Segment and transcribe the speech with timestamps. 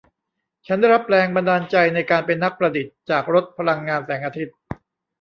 [0.67, 4.55] ฉันได้รับแรงบันดาลใจในการเป็นนักประดิษฐ์จากรถพลังงานแสงอาทิตย์